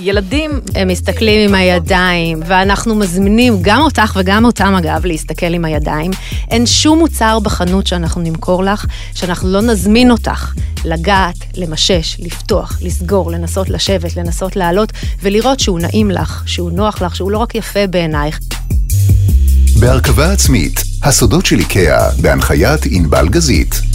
[0.00, 0.60] ילדים...
[0.74, 6.10] הם מסתכלים עם הידיים, ואנחנו מזמינים גם אותך וגם אותם, אגב, להסתכל עם הידיים.
[6.50, 8.84] אין שום מוצר בחנות שאנחנו נמכור לך,
[9.14, 10.52] שאנחנו לא נזמין אותך
[10.84, 14.92] לגעת, למשש, לפתוח, לסגור, לנסות לשבת, לנסות לעלות,
[15.22, 18.38] ולראות שהוא נעים לך, שהוא נוח לך, שהוא לא רק יפה בעינייך.
[19.80, 23.89] בהרכבה עצמית, הסודות של איקאה, בהנחיית ענבל גזית.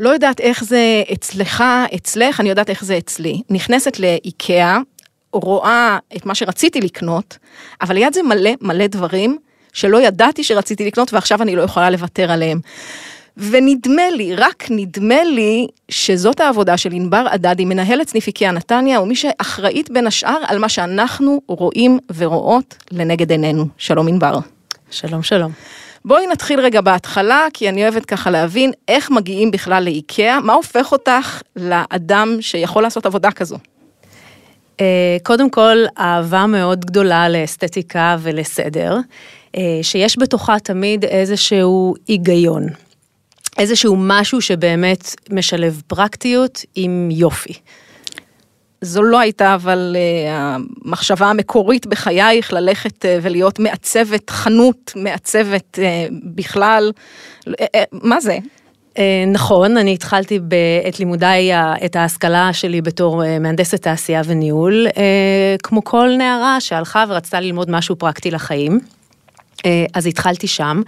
[0.00, 1.64] לא יודעת איך זה אצלך,
[1.94, 3.42] אצלך, אני יודעת איך זה אצלי.
[3.50, 4.78] נכנסת לאיקאה,
[5.32, 7.38] רואה את מה שרציתי לקנות,
[7.80, 9.38] אבל ליד זה מלא מלא דברים
[9.72, 12.60] שלא ידעתי שרציתי לקנות ועכשיו אני לא יכולה לוותר עליהם.
[13.36, 19.16] ונדמה לי, רק נדמה לי, שזאת העבודה של ענבר עדדי, מנהלת סניף איקאה נתניה, ומי
[19.16, 23.66] שאחראית בין השאר על מה שאנחנו רואים ורואות לנגד עינינו.
[23.78, 24.38] שלום ענבר.
[24.90, 25.52] שלום, שלום.
[26.04, 30.92] בואי נתחיל רגע בהתחלה, כי אני אוהבת ככה להבין איך מגיעים בכלל לאיקאה, מה הופך
[30.92, 33.56] אותך לאדם שיכול לעשות עבודה כזו?
[34.80, 38.96] אה, קודם כל, אהבה מאוד גדולה לאסתטיקה ולסדר,
[39.56, 42.66] אה, שיש בתוכה תמיד איזשהו היגיון.
[43.58, 47.52] איזשהו משהו שבאמת משלב פרקטיות עם יופי.
[48.82, 50.30] זו לא הייתה אבל uh,
[50.84, 56.92] המחשבה המקורית בחייך ללכת uh, ולהיות מעצבת חנות, מעצבת uh, בכלל,
[57.92, 58.38] מה זה?
[59.32, 60.40] נכון, אני התחלתי
[60.88, 61.50] את לימודיי,
[61.84, 64.86] את ההשכלה שלי בתור מהנדסת תעשייה וניהול,
[65.62, 68.80] כמו כל נערה שהלכה ורצתה ללמוד משהו פרקטי לחיים.
[69.94, 70.82] אז התחלתי שם.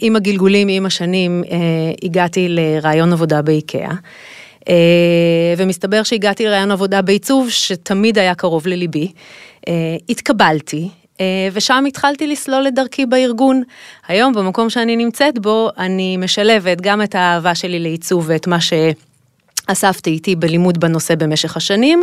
[0.00, 1.44] עם הגלגולים, עם השנים,
[2.02, 3.92] הגעתי לרעיון עבודה באיקאה.
[4.70, 4.74] אה,
[5.56, 9.12] ומסתבר שהגעתי לרעיון עבודה בעיצוב שתמיד היה קרוב לליבי.
[9.68, 9.72] אה,
[10.08, 10.88] התקבלתי,
[11.20, 13.62] אה, ושם התחלתי לסלול את דרכי בארגון.
[14.08, 18.72] היום, במקום שאני נמצאת בו, אני משלבת גם את האהבה שלי לעיצוב ואת מה ש...
[19.66, 22.02] אספתי איתי בלימוד בנושא במשך השנים,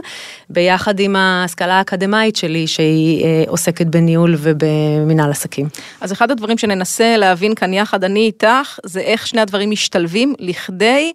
[0.50, 5.68] ביחד עם ההשכלה האקדמאית שלי, שהיא עוסקת בניהול ובמנהל עסקים.
[6.02, 11.12] אז אחד הדברים שננסה להבין כאן יחד, אני איתך, זה איך שני הדברים משתלבים לכדי...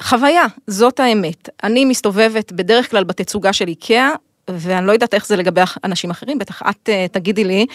[0.00, 1.48] חוויה, זאת האמת.
[1.64, 4.10] אני מסתובבת בדרך כלל בתצוגה של איקאה,
[4.48, 7.66] ואני לא יודעת איך זה לגבי אנשים אחרים, בטח את uh, תגידי לי,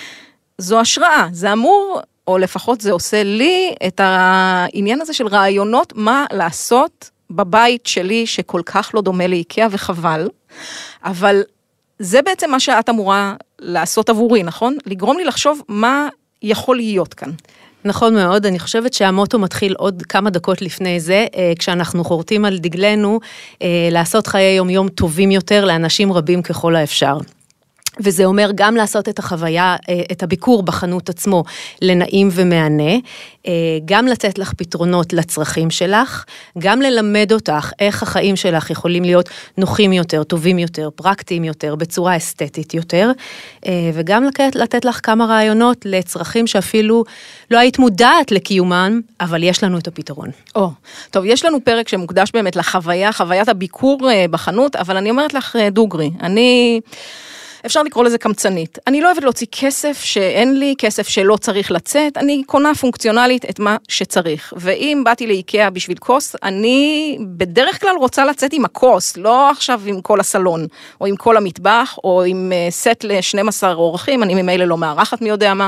[0.58, 6.26] זו השראה, זה אמור, או לפחות זה עושה לי את העניין הזה של רעיונות מה
[6.32, 10.30] לעשות בבית שלי שכל כך לא דומה לאיקאה וחבל,
[11.04, 11.42] אבל
[12.00, 14.78] זה בעצם מה שאת אמורה לעשות עבורי, נכון?
[14.86, 16.10] לגרום לי לחשוב מה
[16.42, 17.30] יכול להיות כאן.
[17.86, 22.58] נכון מאוד, אני חושבת שהמוטו מתחיל עוד כמה דקות לפני זה, אה, כשאנחנו חורטים על
[22.58, 23.20] דגלנו
[23.62, 27.18] אה, לעשות חיי יום-יום טובים יותר לאנשים רבים ככל האפשר.
[28.00, 31.44] וזה אומר גם לעשות את החוויה, אה, את הביקור בחנות עצמו
[31.82, 32.94] לנעים ומהנה,
[33.48, 33.52] אה,
[33.86, 36.26] גם לתת לך פתרונות לצרכים שלך,
[36.58, 42.18] גם ללמד אותך איך החיים שלך יכולים להיות נוחים יותר, טובים יותר, פרקטיים יותר, בצורה
[42.18, 43.12] אסתטית יותר,
[43.66, 44.24] אה, וגם
[44.56, 47.04] לתת לך כמה רעיונות לצרכים שאפילו
[47.52, 50.30] לא היית מודעת לקיומם, אבל יש לנו את הפתרון.
[50.56, 50.70] או,
[51.12, 56.12] טוב, יש לנו פרק שמוקדש באמת לחוויה, חוויית הביקור בחנות, אבל אני אומרת לך דוגרי,
[56.22, 56.82] אני...
[57.66, 58.80] אפשר לקרוא לזה קמצנית.
[58.88, 63.60] אני לא אוהבת להוציא כסף שאין לי, כסף שלא צריך לצאת, אני קונה פונקציונלית את
[63.60, 64.54] מה שצריך.
[64.58, 70.02] ואם באתי לאיקאה בשביל כוס, אני בדרך כלל רוצה לצאת עם הכוס, לא עכשיו עם
[70.02, 70.68] כל הסלון,
[71.02, 75.30] או עם כל המטבח, או עם אה, סט ל-12 אורחים, אני ממילא לא מארחת מי
[75.30, 75.68] יודע מה.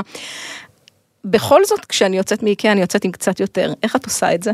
[1.24, 3.72] בכל זאת, כשאני יוצאת מאיקאה, אני יוצאת עם קצת יותר.
[3.82, 4.52] איך את עושה את זה?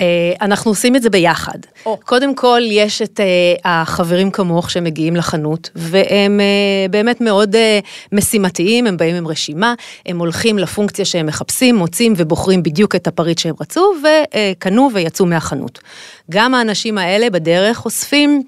[0.00, 0.06] אה,
[0.40, 1.58] אנחנו עושים את זה ביחד.
[1.84, 1.88] Oh.
[2.04, 7.56] קודם כל, יש את uh, החברים כמוך שמגיעים לחנות, והם uh, באמת מאוד
[8.12, 9.74] משימתיים, הם באים עם רשימה,
[10.06, 15.78] הם הולכים לפונקציה שהם מחפשים, מוצאים ובוחרים בדיוק את הפריט שהם רצו, וקנו ויצאו מהחנות.
[16.30, 18.42] גם האנשים האלה בדרך אוספים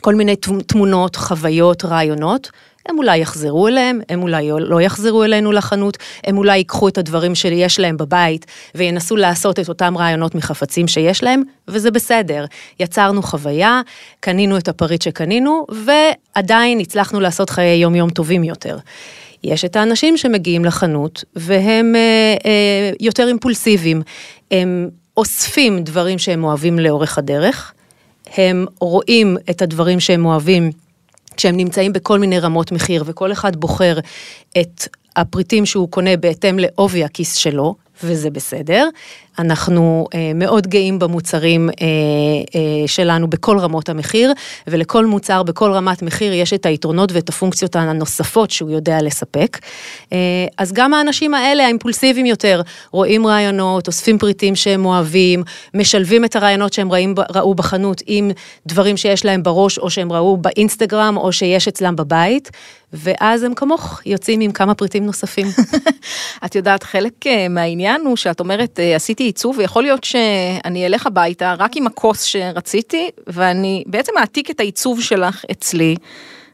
[0.00, 0.36] כל מיני
[0.66, 2.50] תמונות, חוויות, רעיונות.
[2.88, 7.34] הם אולי יחזרו אליהם, הם אולי לא יחזרו אלינו לחנות, הם אולי ייקחו את הדברים
[7.34, 12.44] שיש להם בבית וינסו לעשות את אותם רעיונות מחפצים שיש להם, וזה בסדר.
[12.80, 13.80] יצרנו חוויה,
[14.20, 18.78] קנינו את הפריט שקנינו, ועדיין הצלחנו לעשות חיי יום-יום טובים יותר.
[19.44, 24.02] יש את האנשים שמגיעים לחנות והם אה, אה, יותר אימפולסיביים,
[24.50, 27.72] הם אוספים דברים שהם אוהבים לאורך הדרך,
[28.36, 30.70] הם רואים את הדברים שהם אוהבים
[31.42, 33.98] כשהם נמצאים בכל מיני רמות מחיר, וכל אחד בוחר
[34.60, 37.74] את הפריטים שהוא קונה בהתאם לעובי הכיס שלו,
[38.04, 38.88] וזה בסדר.
[39.38, 41.86] אנחנו אה, מאוד גאים במוצרים אה,
[42.54, 44.32] אה, שלנו בכל רמות המחיר,
[44.66, 49.58] ולכל מוצר בכל רמת מחיר יש את היתרונות ואת הפונקציות הנוספות שהוא יודע לספק.
[50.58, 55.42] אז גם האנשים האלה, האימפולסיביים יותר, רואים רעיונות, אוספים פריטים שהם אוהבים,
[55.74, 58.30] משלבים את הרעיונות שהם ראים, ראו בחנות עם
[58.66, 62.50] דברים שיש להם בראש, או שהם ראו באינסטגרם, או שיש אצלם בבית.
[62.92, 65.46] ואז הם כמוך יוצאים עם כמה פריטים נוספים.
[66.44, 71.06] את יודעת, חלק אה, מהעניין הוא שאת אומרת, אה, עשיתי עיצוב, ויכול להיות שאני אלך
[71.06, 75.96] הביתה רק עם הכוס שרציתי, ואני בעצם אעתיק את העיצוב שלך אצלי.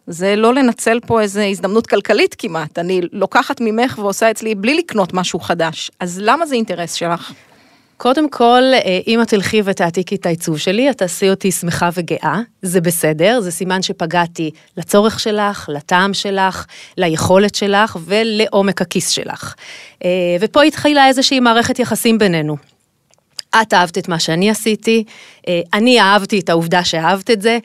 [0.06, 5.14] זה לא לנצל פה איזו הזדמנות כלכלית כמעט, אני לוקחת ממך ועושה אצלי בלי לקנות
[5.14, 7.32] משהו חדש, אז למה זה אינטרס שלך?
[7.98, 12.40] קודם כל, אה, אם את תלכי ותעתיקי את העיצוב שלי, את תעשי אותי שמחה וגאה,
[12.62, 16.66] זה בסדר, זה סימן שפגעתי לצורך שלך, לטעם שלך,
[16.96, 19.54] ליכולת שלך ולעומק הכיס שלך.
[20.04, 20.08] אה,
[20.40, 22.56] ופה התחילה איזושהי מערכת יחסים בינינו.
[23.62, 25.04] את אהבת את מה שאני עשיתי,
[25.48, 27.58] אה, אני אהבתי את העובדה שאהבת את זה,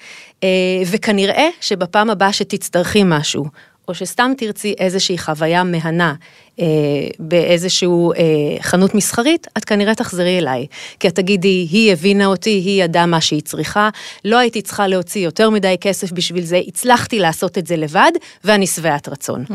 [0.92, 3.46] וכנראה שבפעם הבאה שתצטרכי משהו,
[3.88, 6.14] או שסתם תרצי איזושהי חוויה מהנה
[7.20, 8.18] באיזשהו אה,
[8.62, 10.68] חנות מסחרית, את כנראה תחזרי אליי.
[11.00, 13.90] כי את תגידי, היא הבינה אותי, היא ידעה מה שהיא צריכה,
[14.26, 18.12] לא הייתי צריכה להוציא יותר מדי כסף בשביל זה, הצלחתי לעשות את זה לבד,
[18.44, 19.46] ואני שבעת רצון.
[19.50, 19.54] Mm,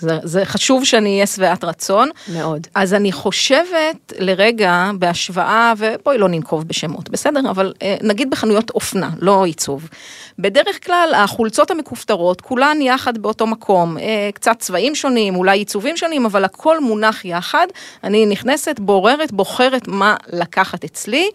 [0.00, 2.08] זה, זה חשוב שאני אהיה שבעת רצון.
[2.32, 2.66] מאוד.
[2.74, 7.40] אז אני חושבת לרגע בהשוואה, ובואי לא ננקוב בשמות, בסדר?
[7.50, 9.88] אבל אה, נגיד בחנויות אופנה, לא עיצוב.
[10.38, 16.07] בדרך כלל החולצות המכופתרות, כולן יחד באותו מקום, אה, קצת צבעים שונים, אולי עיצובים שונים,
[16.26, 17.66] אבל הכל מונח יחד.
[18.04, 21.30] אני נכנסת, בוררת, בוחרת מה לקחת אצלי.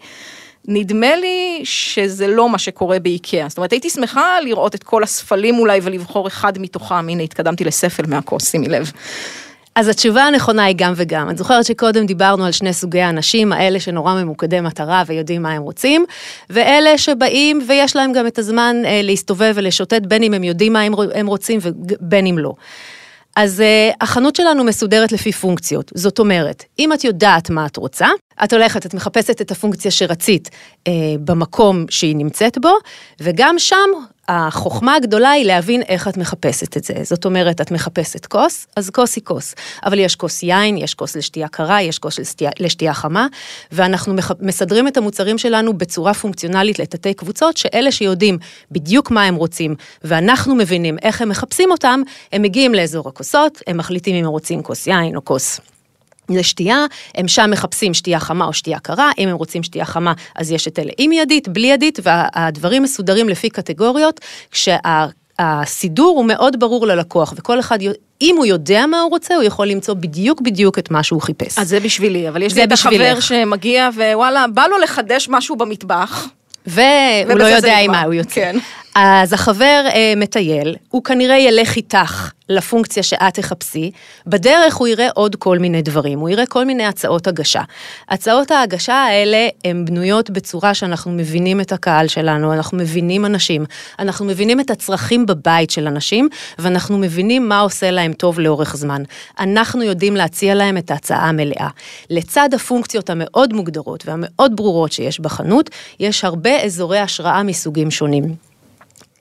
[0.68, 3.48] נדמה לי שזה לא מה שקורה באיקאה.
[3.48, 7.08] זאת אומרת, הייתי שמחה לראות את כל הספלים אולי ולבחור אחד מתוכם.
[7.08, 8.92] הנה, התקדמתי לספל מהכוס, שימי לב.
[9.74, 11.30] אז התשובה הנכונה היא גם וגם.
[11.30, 15.62] את זוכרת שקודם דיברנו על שני סוגי האנשים, האלה שנורא ממוקדי מטרה ויודעים מה הם
[15.62, 16.04] רוצים,
[16.50, 20.80] ואלה שבאים ויש להם גם את הזמן אה, להסתובב ולשוטט בין אם הם יודעים מה
[21.14, 22.52] הם רוצים ובין אם לא.
[23.36, 25.92] אז uh, החנות שלנו מסודרת לפי פונקציות.
[25.94, 28.08] זאת אומרת, אם את יודעת מה את רוצה,
[28.44, 30.90] את הולכת, את מחפשת את הפונקציה שרצית uh,
[31.24, 32.72] במקום שהיא נמצאת בו,
[33.20, 33.88] וגם שם
[34.28, 36.94] החוכמה הגדולה היא להבין איך את מחפשת את זה.
[37.02, 39.54] זאת אומרת, את מחפשת כוס, אז כוס היא כוס.
[39.84, 43.26] אבל יש כוס יין, יש כוס לשתייה קרה, יש כוס לשתייה, לשתייה חמה,
[43.72, 44.30] ואנחנו מח...
[44.40, 48.38] מסדרים את המוצרים שלנו בצורה פונקציונלית לתתי קבוצות, שאלה שיודעים
[48.70, 49.74] בדיוק מה הם רוצים,
[50.04, 54.62] ואנחנו מבינים איך הם מחפשים אותם, הם מגיעים לאזור הכוסות, הם מחליטים אם הם רוצים
[54.62, 55.60] כוס יין או כוס
[56.28, 60.50] לשתייה, הם שם מחפשים שתייה חמה או שתייה קרה, אם הם רוצים שתייה חמה אז
[60.50, 66.86] יש את אלה עם ידית, בלי ידית, והדברים מסודרים לפי קטגוריות, כשהסידור הוא מאוד ברור
[66.86, 67.78] ללקוח, וכל אחד,
[68.22, 71.58] אם הוא יודע מה הוא רוצה, הוא יכול למצוא בדיוק בדיוק את מה שהוא חיפש.
[71.58, 76.28] אז זה בשבילי, אבל יש לי את החבר שמגיע ווואלה, בא לו לחדש משהו במטבח.
[76.66, 78.34] והוא לא יודע עם מה הוא יוצא.
[78.34, 78.56] כן.
[78.94, 83.90] אז החבר אה, מטייל, הוא כנראה ילך איתך לפונקציה שאת תחפשי,
[84.26, 87.62] בדרך הוא יראה עוד כל מיני דברים, הוא יראה כל מיני הצעות הגשה.
[88.08, 93.64] הצעות ההגשה האלה הן בנויות בצורה שאנחנו מבינים את הקהל שלנו, אנחנו מבינים אנשים,
[93.98, 99.02] אנחנו מבינים את הצרכים בבית של אנשים, ואנחנו מבינים מה עושה להם טוב לאורך זמן.
[99.40, 101.68] אנחנו יודעים להציע להם את ההצעה המלאה.
[102.10, 105.70] לצד הפונקציות המאוד מוגדרות והמאוד ברורות שיש בחנות,
[106.00, 108.53] יש הרבה אזורי השראה מסוגים שונים.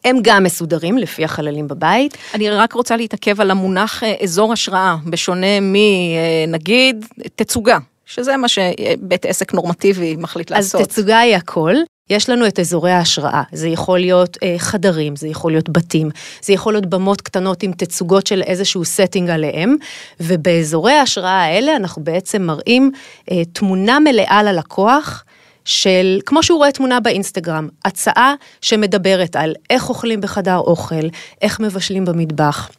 [0.06, 2.18] הם גם מסודרים לפי החללים בבית.
[2.34, 7.06] אני רק רוצה להתעכב על המונח אה, אזור השראה, בשונה מנגיד
[7.36, 10.82] תצוגה, שזה מה שבית עסק נורמטיבי מחליט אז לעשות.
[10.82, 11.76] אז תצוגה היא הכל.
[12.10, 16.10] יש לנו את אזורי ההשראה, זה יכול להיות אה, חדרים, זה יכול להיות בתים,
[16.42, 19.76] זה יכול להיות במות קטנות עם תצוגות של איזשהו setting עליהם,
[20.20, 22.92] ובאזורי ההשראה האלה אנחנו בעצם מראים
[23.32, 25.24] אה, תמונה מלאה ללקוח
[25.66, 31.08] של, כמו שהוא רואה תמונה באינסטגרם, הצעה שמדברת על איך אוכלים בחדר אוכל,
[31.42, 32.70] איך מבשלים במטבח.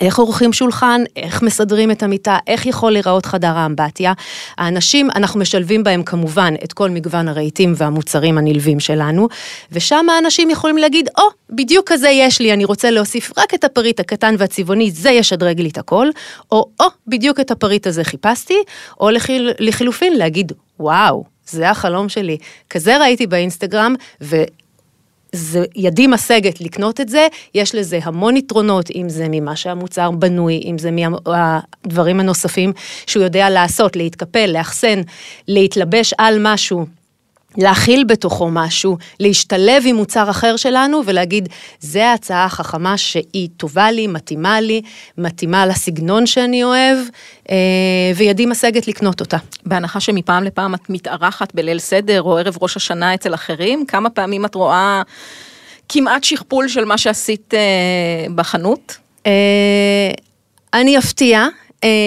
[0.00, 4.12] איך עורכים שולחן, איך מסדרים את המיטה, איך יכול להיראות חדר האמבטיה.
[4.58, 9.28] האנשים, אנחנו משלבים בהם כמובן את כל מגוון הרהיטים והמוצרים הנלווים שלנו,
[9.72, 13.64] ושם האנשים יכולים להגיד, או, oh, בדיוק כזה יש לי, אני רוצה להוסיף רק את
[13.64, 16.08] הפריט הקטן והצבעוני, זה ישדרג לי את הכל,
[16.52, 18.58] או, או, oh, בדיוק את הפריט הזה חיפשתי,
[19.00, 22.38] או לחיל, לחילופין להגיד, וואו, זה החלום שלי.
[22.70, 24.36] כזה ראיתי באינסטגרם, ו...
[25.32, 30.60] זה ידי משגת לקנות את זה, יש לזה המון יתרונות, אם זה ממה שהמוצר בנוי,
[30.64, 32.72] אם זה מהדברים הנוספים
[33.06, 35.00] שהוא יודע לעשות, להתקפל, לאחסן,
[35.48, 36.86] להתלבש על משהו.
[37.58, 41.48] להכיל בתוכו משהו, להשתלב עם מוצר אחר שלנו ולהגיד,
[41.80, 44.82] זה ההצעה החכמה שהיא טובה לי, מתאימה לי,
[45.18, 46.98] מתאימה לסגנון שאני אוהב,
[47.50, 47.56] אה,
[48.16, 49.36] וידי משגת לקנות אותה.
[49.66, 54.44] בהנחה שמפעם לפעם את מתארחת בליל סדר או ערב ראש השנה אצל אחרים, כמה פעמים
[54.44, 55.02] את רואה
[55.88, 58.96] כמעט שכפול של מה שעשית אה, בחנות?
[60.74, 61.48] אני אפתיע, אה,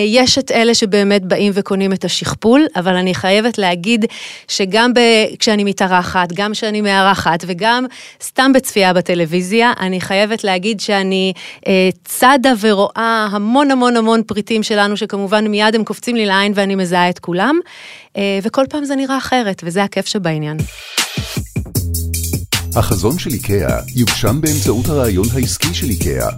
[0.08, 4.06] יש את אלה שבאמת באים וקונים את השכפול, אבל אני חייבת להגיד
[4.48, 5.00] שגם ב...
[5.40, 7.86] כשאני מתארחת, גם כשאני מארחת וגם
[8.24, 11.34] סתם בצפייה בטלוויזיה, אני חייבת להגיד שאני
[11.68, 16.76] אה, צדה ורואה המון המון המון פריטים שלנו, שכמובן מיד הם קופצים לי לעין ואני
[16.76, 17.60] מזהה את כולם,
[18.18, 20.58] אה, וכל פעם זה נראה אחרת, וזה הכיף שבעניין.
[22.76, 26.30] החזון של איקאה יוגשם באמצעות הרעיון העסקי של איקאה.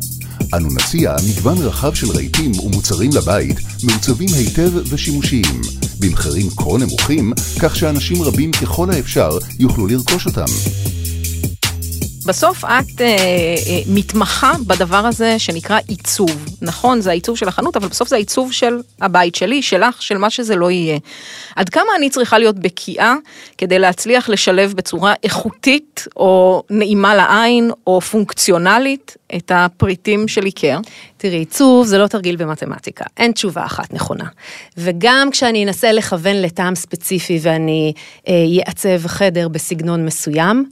[0.53, 5.61] אנו נציע מגוון רחב של רהיטים ומוצרים לבית, מעוצבים היטב ושימושיים,
[5.99, 9.29] במחירים כה נמוכים, כך שאנשים רבים ככל האפשר
[9.59, 11.00] יוכלו לרכוש אותם.
[12.25, 16.45] בסוף את אה, אה, מתמחה בדבר הזה שנקרא עיצוב.
[16.61, 20.29] נכון, זה העיצוב של החנות, אבל בסוף זה העיצוב של הבית שלי, שלך, של מה
[20.29, 20.97] שזה לא יהיה.
[21.55, 23.15] עד כמה אני צריכה להיות בקיאה
[23.57, 30.77] כדי להצליח לשלב בצורה איכותית, או נעימה לעין, או פונקציונלית, את הפריטים של איקר?
[31.17, 34.25] תראי, עיצוב זה לא תרגיל במתמטיקה, אין תשובה אחת נכונה.
[34.77, 37.93] וגם כשאני אנסה לכוון לטעם ספציפי ואני
[38.67, 40.65] אעצב אה, חדר בסגנון מסוים,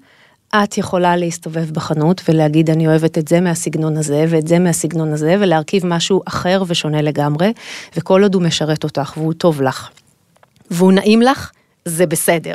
[0.56, 5.36] את יכולה להסתובב בחנות ולהגיד אני אוהבת את זה מהסגנון הזה ואת זה מהסגנון הזה
[5.40, 7.54] ולהרכיב משהו אחר ושונה לגמרי
[7.98, 9.90] וכל עוד הוא משרת אותך והוא טוב לך
[10.72, 11.52] והוא נעים לך
[11.86, 12.54] זה בסדר.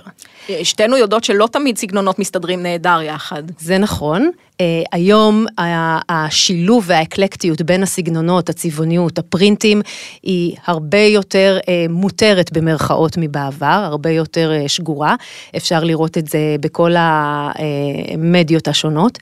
[0.62, 3.43] שתינו יודעות שלא תמיד סגנונות מסתדרים נהדר יחד.
[3.59, 4.57] זה נכון, Uh,
[4.93, 5.47] היום
[6.09, 9.83] השילוב והאקלקטיות בין הסגנונות, הצבעוניות, הפרינטים,
[10.23, 15.14] היא הרבה יותר uh, מותרת במרכאות מבעבר, הרבה יותר uh, שגורה.
[15.57, 19.19] אפשר לראות את זה בכל המדיות השונות.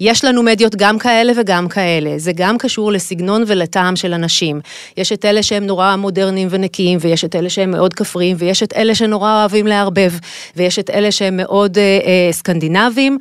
[0.00, 4.60] יש לנו מדיות גם כאלה וגם כאלה, זה גם קשור לסגנון ולטעם של אנשים.
[4.96, 8.72] יש את אלה שהם נורא מודרניים ונקיים, ויש את אלה שהם מאוד כפריים, ויש את
[8.76, 10.12] אלה שנורא אוהבים לערבב,
[10.56, 13.18] ויש את אלה שהם מאוד אה, אה, סקנדינביים.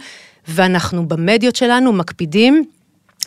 [0.48, 2.64] ואנחנו במדיות שלנו מקפידים.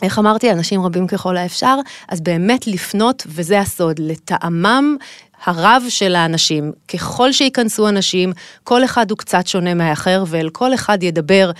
[0.01, 1.77] איך אמרתי, אנשים רבים ככל האפשר,
[2.09, 4.97] אז באמת לפנות, וזה הסוד, לטעמם
[5.45, 6.71] הרב של האנשים.
[6.87, 11.51] ככל שייכנסו אנשים, כל אחד הוא קצת שונה מהאחר, ואל כל אחד ידבר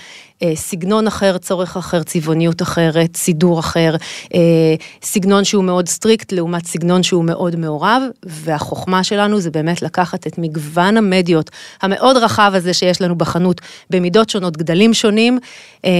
[0.42, 3.96] אה, סגנון אחר, צורך אחר, צבעוניות אחרת, סידור אחר,
[4.34, 10.26] אה, סגנון שהוא מאוד strict לעומת סגנון שהוא מאוד מעורב, והחוכמה שלנו זה באמת לקחת
[10.26, 11.50] את מגוון המדיות
[11.82, 15.38] המאוד רחב הזה שיש לנו בחנות, במידות שונות, גדלים שונים,
[15.84, 15.90] אה,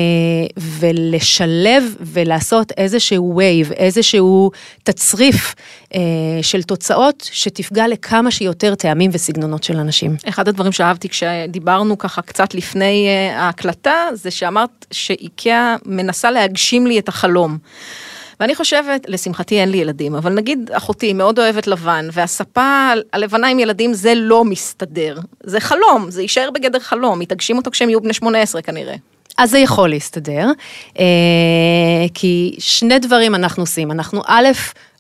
[0.59, 4.51] ולשלב ולעשות איזשהו vibe, איזשהו
[4.83, 5.55] תצרף
[6.43, 10.17] של תוצאות שתפגע לכמה שיותר טעמים וסגנונות של אנשים.
[10.29, 17.09] אחד הדברים שאהבתי כשדיברנו ככה קצת לפני ההקלטה, זה שאמרת שאיקאה מנסה להגשים לי את
[17.09, 17.59] החלום.
[18.41, 23.59] ואני חושבת, לשמחתי אין לי ילדים, אבל נגיד אחותי מאוד אוהבת לבן, והספה הלבנה עם
[23.59, 25.19] ילדים זה לא מסתדר.
[25.43, 28.95] זה חלום, זה יישאר בגדר חלום, היא תגשים אותו כשהם יהיו בני 18 כנראה.
[29.39, 30.51] אז זה יכול להסתדר,
[30.99, 31.05] אה,
[32.15, 34.49] כי שני דברים אנחנו עושים, אנחנו א',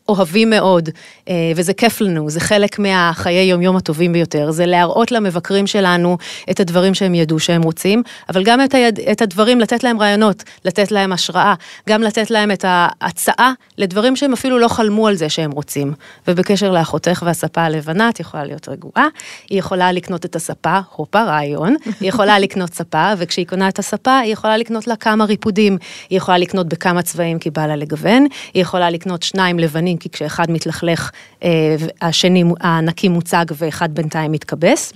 [0.08, 0.88] אוהבים מאוד,
[1.28, 6.18] אה, וזה כיף לנו, זה חלק מהחיי יומיום הטובים ביותר, זה להראות למבקרים שלנו
[6.50, 10.44] את הדברים שהם ידעו שהם רוצים, אבל גם את, היד, את הדברים, לתת להם רעיונות,
[10.64, 11.54] לתת להם השראה,
[11.88, 15.92] גם לתת להם את ההצעה לדברים שהם אפילו לא חלמו על זה שהם רוצים.
[16.28, 19.06] ובקשר לאחותך והספה הלבנה, את יכולה להיות רגועה,
[19.50, 24.18] היא יכולה לקנות את הספה, הופה רעיון, היא יכולה לקנות ספה, וכשהיא קונה את הספה,
[24.18, 25.78] היא יכולה לקנות לה כמה ריפודים,
[26.10, 30.08] היא יכולה לקנות בכמה צבעים כי בא לה לגוון, היא יכולה לקנות שניים לבנים כי
[30.10, 31.10] כשאחד מתלכלך,
[31.42, 34.92] אה, השני, הנקי מוצג ואחד בינתיים מתכבס.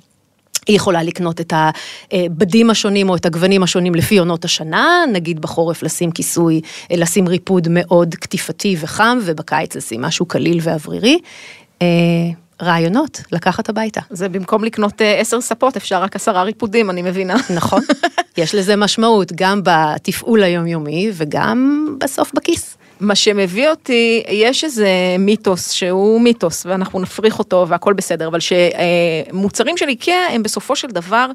[0.67, 1.53] היא יכולה לקנות את
[2.13, 7.29] הבדים השונים או את הגוונים השונים לפי עונות השנה, נגיד בחורף לשים כיסוי, אה, לשים
[7.29, 11.19] ריפוד מאוד קטיפתי וחם, ובקיץ לשים משהו קליל ואוורירי.
[11.83, 11.87] אה,
[12.63, 14.01] רעיונות לקחת הביתה.
[14.11, 17.37] זה במקום לקנות עשר ספות, אפשר רק עשרה ריפודים, אני מבינה.
[17.57, 17.81] נכון,
[18.37, 22.77] יש לזה משמעות גם בתפעול היומיומי וגם בסוף בכיס.
[23.03, 29.77] מה שמביא אותי, יש איזה מיתוס שהוא מיתוס ואנחנו נפריך אותו והכל בסדר, אבל שמוצרים
[29.77, 31.27] של איקאה הם בסופו של דבר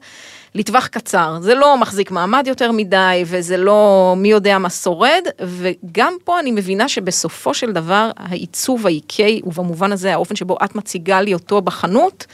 [0.56, 6.14] לטווח קצר, זה לא מחזיק מעמד יותר מדי וזה לא מי יודע מה שורד, וגם
[6.24, 11.34] פה אני מבינה שבסופו של דבר העיצוב האיקאי, ובמובן הזה האופן שבו את מציגה לי
[11.34, 12.26] אותו בחנות,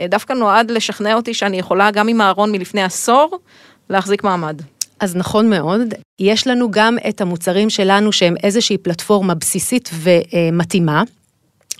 [0.00, 3.38] דווקא נועד לשכנע אותי שאני יכולה גם עם הארון מלפני עשור
[3.90, 4.62] להחזיק מעמד.
[5.02, 5.80] אז נכון מאוד,
[6.20, 11.02] יש לנו גם את המוצרים שלנו שהם איזושהי פלטפורמה בסיסית ומתאימה.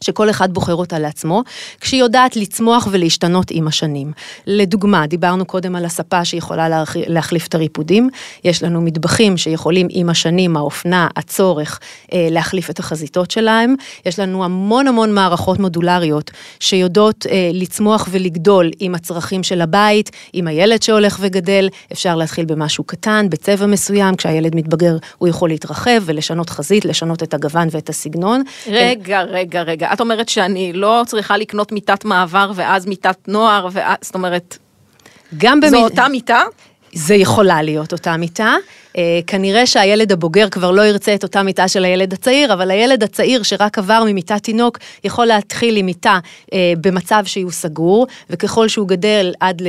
[0.03, 1.43] שכל אחד בוחר אותה לעצמו,
[1.81, 4.13] כשהיא יודעת לצמוח ולהשתנות עם השנים.
[4.47, 8.09] לדוגמה, דיברנו קודם על הספה שיכולה להחליף את הריפודים,
[8.45, 11.81] יש לנו מטבחים שיכולים עם השנים, האופנה, הצורך,
[12.13, 13.75] אה, להחליף את החזיתות שלהם,
[14.07, 16.31] יש לנו המון המון מערכות מודולריות
[16.61, 22.85] שיודעות אה, לצמוח ולגדול עם הצרכים של הבית, עם הילד שהולך וגדל, אפשר להתחיל במשהו
[22.85, 28.43] קטן, בצבע מסוים, כשהילד מתבגר הוא יכול להתרחב ולשנות חזית, לשנות את הגוון ואת הסגנון.
[28.67, 29.92] רגע, רגע, רגע.
[29.93, 34.59] את אומרת שאני לא צריכה לקנות מיטת מעבר ואז מיטת נוער, ואז, זאת אומרת,
[35.39, 35.69] גם במ...
[35.69, 36.43] זו אותה מיטה?
[36.93, 38.55] זה יכולה להיות אותה מיטה.
[38.99, 43.03] אה, כנראה שהילד הבוגר כבר לא ירצה את אותה מיטה של הילד הצעיר, אבל הילד
[43.03, 46.19] הצעיר שרק עבר ממיטת תינוק, יכול להתחיל עם מיטה
[46.53, 49.63] אה, במצב שהוא סגור, וככל שהוא גדל עד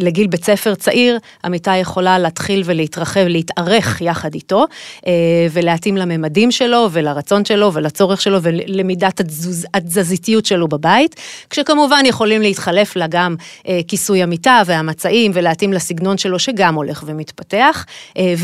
[0.00, 4.64] לגיל בית ספר צעיר, המיטה יכולה להתחיל ולהתרחב, להתארך יחד איתו,
[5.06, 5.12] אה,
[5.52, 11.16] ולהתאים לממדים שלו, ולרצון שלו, ולצורך שלו, ולמידת התזוז, התזזיתיות שלו בבית,
[11.50, 13.36] כשכמובן יכולים להתחלף לה גם
[13.88, 17.84] כיסוי המיטה והמצעים, ולהתאים לסגנון שלו שגם הולך ומתפתח.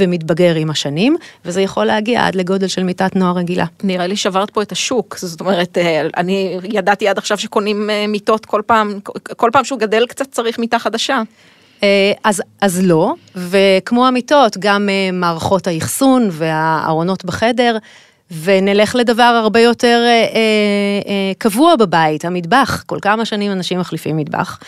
[0.03, 3.65] ומתבגר עם השנים, וזה יכול להגיע עד לגודל של מיטת נוער רגילה.
[3.83, 8.07] נראה לי שברת פה את השוק, זאת אומרת, אה, אני ידעתי עד עכשיו שקונים אה,
[8.07, 8.99] מיטות כל פעם,
[9.37, 11.23] כל פעם שהוא גדל קצת צריך מיטה חדשה.
[11.83, 17.79] אה, אז, אז לא, וכמו המיטות, גם מערכות האחסון והארונות בחדר,
[18.45, 20.27] ונלך לדבר הרבה יותר אה, אה,
[21.07, 22.83] אה, קבוע בבית, המטבח.
[22.87, 24.59] כל כמה שנים אנשים מחליפים מטבח.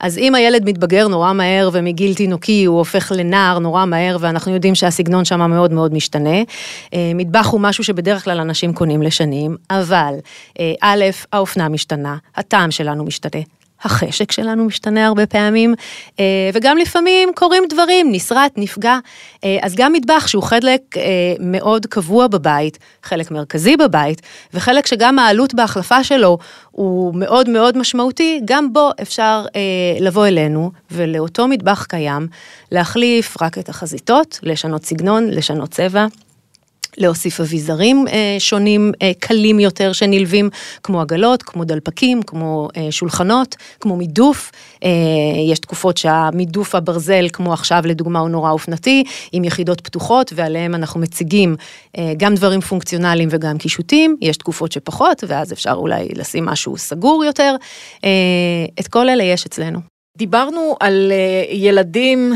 [0.00, 4.74] אז אם הילד מתבגר נורא מהר ומגיל תינוקי הוא הופך לנער נורא מהר, ואנחנו יודעים
[4.74, 6.38] שהסגנון שם מאוד מאוד משתנה,
[6.94, 10.14] אה, מטבח הוא משהו שבדרך כלל אנשים קונים לשנים, אבל
[10.60, 13.42] אה, א', האופנה משתנה, הטעם שלנו משתנה,
[13.84, 15.74] החשק שלנו משתנה הרבה פעמים,
[16.20, 18.98] אה, וגם לפעמים קורים דברים, נסרט, נפגע.
[19.44, 21.02] אה, אז גם מטבח שהוא חלק אה,
[21.40, 24.22] מאוד קבוע בבית, חלק מרכזי בבית,
[24.54, 26.38] וחלק שגם העלות בהחלפה שלו
[26.70, 29.44] הוא מאוד מאוד משמעותי, גם בו אפשר
[30.00, 32.28] לבוא אלינו ולאותו מטבח קיים,
[32.72, 36.06] להחליף רק את החזיתות, לשנות סגנון, לשנות צבע.
[36.98, 40.50] להוסיף אביזרים אה, שונים, אה, קלים יותר שנלווים,
[40.82, 44.50] כמו עגלות, כמו דלפקים, כמו אה, שולחנות, כמו מידוף.
[44.84, 44.88] אה,
[45.50, 51.00] יש תקופות שהמידוף הברזל, כמו עכשיו לדוגמה, הוא נורא אופנתי, עם יחידות פתוחות, ועליהם אנחנו
[51.00, 51.56] מציגים
[51.98, 54.16] אה, גם דברים פונקציונליים וגם קישוטים.
[54.20, 57.56] יש תקופות שפחות, ואז אפשר אולי לשים משהו סגור יותר.
[58.04, 58.10] אה,
[58.80, 59.78] את כל אלה יש אצלנו.
[60.18, 62.32] דיברנו על אה, ילדים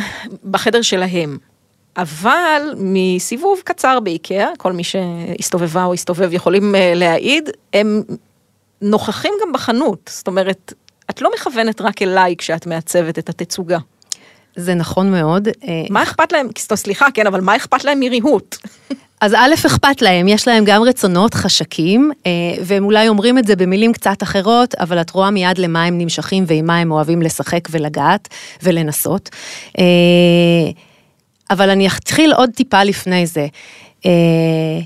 [0.51, 1.39] בחדר שלהם.
[1.97, 8.03] אבל מסיבוב קצר באיקאה, כל מי שהסתובבה או הסתובב יכולים אה, להעיד, הם
[8.83, 10.73] נוכחים גם בחנות, זאת אומרת,
[11.11, 13.79] את לא מכוונת רק אליי כשאת מעצבת את התצוגה.
[14.57, 15.49] זה נכון מאוד.
[15.49, 18.57] אה, מה אכפת להם, סליחה, כן, אבל מה אכפת להם מריהוט?
[19.21, 22.31] אז א', אכפת להם, יש להם גם רצונות, חשקים, אה,
[22.65, 26.45] והם אולי אומרים את זה במילים קצת אחרות, אבל את רואה מיד למה הם נמשכים
[26.47, 28.29] ועם מה הם אוהבים לשחק ולגעת
[28.63, 29.31] ולנסות.
[31.51, 33.47] אבל אני אתחיל עוד טיפה לפני זה.
[33.97, 34.09] Uh,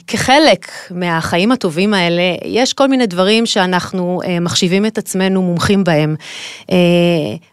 [0.06, 6.14] כחלק מהחיים הטובים האלה, יש כל מיני דברים שאנחנו uh, מחשיבים את עצמנו מומחים בהם.
[6.62, 6.72] Uh,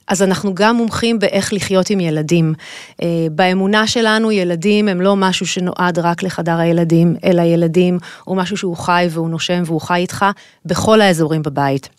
[0.07, 2.53] אז אנחנו גם מומחים באיך לחיות עם ילדים.
[2.91, 8.57] Uh, באמונה שלנו, ילדים הם לא משהו שנועד רק לחדר הילדים, אלא ילדים הוא משהו
[8.57, 10.25] שהוא חי והוא נושם והוא חי איתך
[10.65, 11.89] בכל האזורים בבית.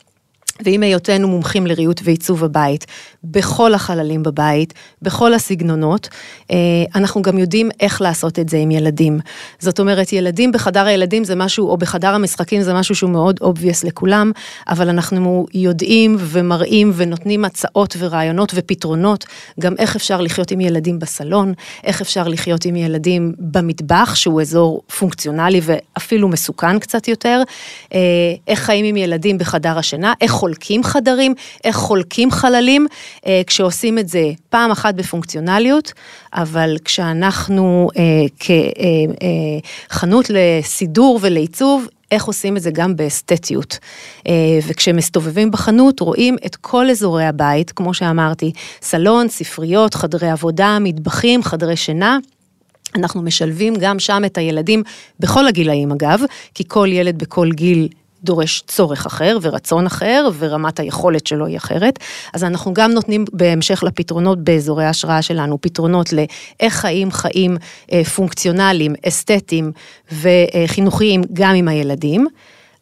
[0.60, 2.86] ועם היותנו מומחים לריהוט ועיצוב הבית,
[3.24, 6.08] בכל החללים בבית, בכל הסגנונות,
[6.50, 6.56] אה,
[6.94, 9.20] אנחנו גם יודעים איך לעשות את זה עם ילדים.
[9.58, 13.86] זאת אומרת, ילדים בחדר הילדים זה משהו, או בחדר המשחקים זה משהו שהוא מאוד obvious
[13.86, 14.32] לכולם,
[14.68, 19.26] אבל אנחנו יודעים ומראים ונותנים הצעות ורעיונות ופתרונות,
[19.60, 21.52] גם איך אפשר לחיות עם ילדים בסלון,
[21.84, 27.42] איך אפשר לחיות עם ילדים במטבח, שהוא אזור פונקציונלי ואפילו מסוכן קצת יותר,
[27.94, 27.98] אה,
[28.48, 31.34] איך חיים עם ילדים בחדר השינה, איך חולקים חדרים,
[31.64, 32.86] איך חולקים חללים,
[33.26, 35.92] אה, כשעושים את זה פעם אחת בפונקציונליות,
[36.34, 38.02] אבל כשאנחנו אה,
[39.88, 43.78] כחנות אה, לסידור ולעיצוב, איך עושים את זה גם באסתטיות.
[44.66, 51.76] וכשמסתובבים בחנות רואים את כל אזורי הבית, כמו שאמרתי, סלון, ספריות, חדרי עבודה, מטבחים, חדרי
[51.76, 52.18] שינה.
[52.94, 54.82] אנחנו משלבים גם שם את הילדים,
[55.20, 56.20] בכל הגילאים אגב,
[56.54, 57.88] כי כל ילד בכל גיל
[58.24, 61.98] דורש צורך אחר ורצון אחר ורמת היכולת שלו היא אחרת.
[62.34, 67.56] אז אנחנו גם נותנים בהמשך לפתרונות באזורי ההשראה שלנו, פתרונות לאיך חיים חיים
[67.92, 69.72] אה, פונקציונליים, אסתטיים
[70.12, 72.26] וחינוכיים גם עם הילדים.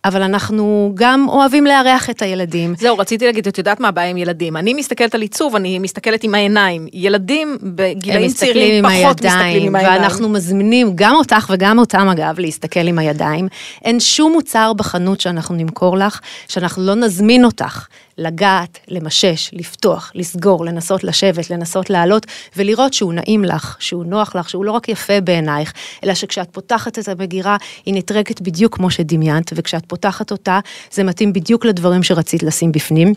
[0.06, 2.74] אבל אנחנו גם אוהבים לארח את הילדים.
[2.78, 4.56] זהו, רציתי להגיד, את יודעת מה הבעיה עם ילדים?
[4.56, 6.86] אני מסתכלת על עיצוב, אני מסתכלת עם העיניים.
[6.92, 10.02] ילדים בגילאים צעירים פחות מסתכלים עם העיניים.
[10.02, 13.48] ואנחנו מזמינים גם אותך וגם אותם, אגב, להסתכל עם הידיים.
[13.84, 17.86] אין שום מוצר בחנות שאנחנו נמכור לך, שאנחנו לא נזמין אותך
[18.18, 22.26] לגעת, למשש, לפתוח, לסגור, לנסות לשבת, לנסות לעלות,
[22.56, 25.72] ולראות שהוא נעים לך, שהוא נוח לך, שהוא לא רק יפה בעינייך,
[26.04, 31.32] אלא שכשאת פותחת את המגירה, היא נטרקת בדיוק כמו שדמיינת, וכשאת פותחת אותה, זה מתאים
[31.32, 33.14] בדיוק לדברים שרצית לשים בפנים.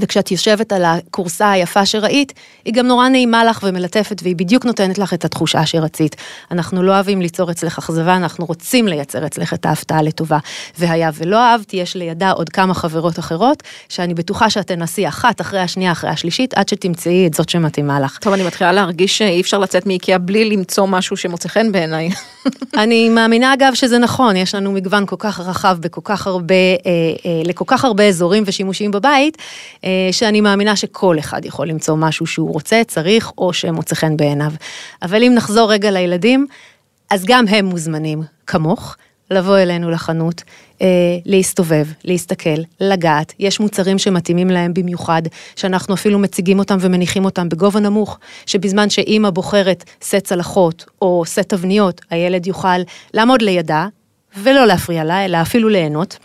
[0.00, 2.32] וכשאת יושבת על הכורסה היפה שראית,
[2.64, 6.16] היא גם נורא נעימה לך ומלטפת, והיא בדיוק נותנת לך את התחושה שרצית.
[6.50, 10.38] אנחנו לא אוהבים ליצור אצלך אכזבה, אנחנו רוצים לייצר אצלך את ההפתעה לטובה.
[10.78, 15.60] והיה ולא אהבתי, יש לידה עוד כמה חברות אחרות, שאני בטוחה שאת תנסי אחת אחרי
[15.60, 18.18] השנייה, אחרי השלישית, עד שתמצאי את זאת שמתאימה לך.
[18.18, 22.10] טוב, אני מתחילה להרגיש שאי אפשר לצאת מאיקאה בלי למצוא משהו שמוצא חן בעיניי.
[22.82, 26.90] אני מאמינה אגב שזה נכון, יש לנו מגוון כל כך רחב בכל כך הרבה, אה,
[27.26, 29.38] אה, לכל כך הרבה אזורים ושימושים בבית,
[30.12, 34.52] שאני מאמינה שכל אחד יכול למצוא משהו שהוא רוצה, צריך, או שמוצא חן בעיניו.
[35.02, 36.46] אבל אם נחזור רגע לילדים,
[37.10, 38.96] אז גם הם מוזמנים, כמוך,
[39.30, 40.42] לבוא אלינו לחנות,
[40.82, 40.86] אה,
[41.26, 43.32] להסתובב, להסתכל, לגעת.
[43.38, 45.22] יש מוצרים שמתאימים להם במיוחד,
[45.56, 51.38] שאנחנו אפילו מציגים אותם ומניחים אותם בגובה נמוך, שבזמן שאימא בוחרת סט צלחות או סט
[51.38, 52.78] תבניות, הילד יוכל
[53.14, 53.86] לעמוד לידה
[54.36, 56.18] ולא להפריע לה, אלא אפילו ליהנות.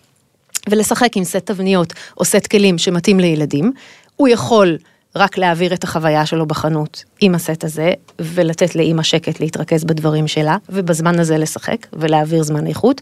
[0.70, 3.72] ולשחק עם סט תבניות או סט כלים שמתאים לילדים,
[4.16, 4.78] הוא יכול
[5.16, 10.58] רק להעביר את החוויה שלו בחנות עם הסט הזה, ולתת לאימא שקט להתרכז בדברים שלה,
[10.70, 13.02] ובזמן הזה לשחק ולהעביר זמן איכות.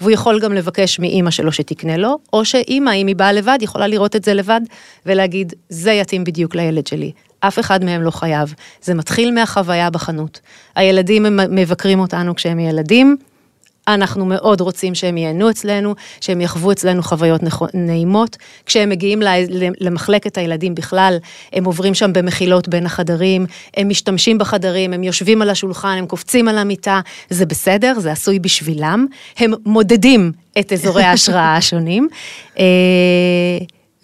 [0.00, 3.86] והוא יכול גם לבקש מאימא שלו שתקנה לו, או שאימא, אם היא באה לבד, יכולה
[3.86, 4.60] לראות את זה לבד,
[5.06, 7.12] ולהגיד, זה יתאים בדיוק לילד שלי.
[7.40, 8.54] אף אחד מהם לא חייב.
[8.82, 10.40] זה מתחיל מהחוויה בחנות.
[10.74, 13.16] הילדים מבקרים אותנו כשהם ילדים,
[13.88, 17.40] אנחנו מאוד רוצים שהם ייהנו אצלנו, שהם יחוו אצלנו חוויות
[17.74, 18.36] נעימות.
[18.66, 19.22] כשהם מגיעים
[19.80, 21.18] למחלקת הילדים בכלל,
[21.52, 26.48] הם עוברים שם במחילות בין החדרים, הם משתמשים בחדרים, הם יושבים על השולחן, הם קופצים
[26.48, 29.06] על המיטה, זה בסדר, זה עשוי בשבילם.
[29.38, 32.08] הם מודדים את אזורי ההשראה השונים.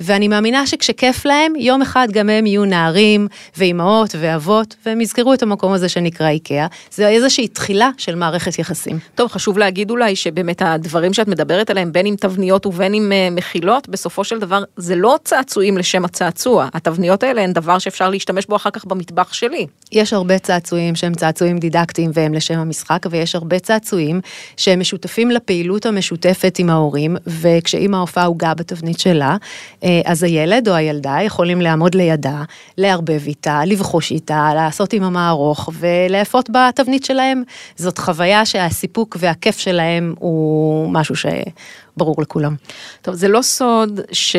[0.00, 5.34] אה, ואני מאמינה שכשכיף להם, יום אחד גם הם יהיו נערים ואימהות ואבות, והם יזכרו
[5.34, 6.66] את המקום הזה שנקרא איקאה.
[6.90, 8.98] זה איזושהי תחילה של מערכת יחסים.
[9.14, 13.34] טוב, חשוב להגיד אולי שבאמת הדברים שאת מדברת עליהם, בין עם תבניות ובין עם uh,
[13.34, 16.68] מחילות, בסופו של דבר זה לא צעצועים לשם הצעצוע.
[16.74, 19.66] התבניות האלה הן דבר שאפשר להשתמש בו אחר כך במטבח שלי.
[19.92, 24.20] יש הרבה צעצועים שהם צעצועים דידקטיים והם לשם המשחק, ויש הרבה צעצועים
[24.56, 29.36] שהם משותפים לפעילות המשותפת עם ההורים, וכשאימא הופעה עוגה בתבנית שלה,
[29.84, 32.42] אה, אז הילד או הילדה יכולים לעמוד לידה,
[32.78, 37.42] לערבב איתה, לבחוש איתה, לעשות עם המערוך ולאפות בתבנית שלהם.
[37.76, 42.54] זאת חוויה שהסיפוק והכיף שלהם הוא משהו שברור לכולם.
[43.02, 44.36] טוב, זה לא סוד ש...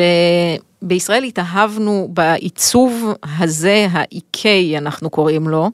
[0.82, 5.70] בישראל התאהבנו בעיצוב הזה, האיקי אנחנו קוראים לו.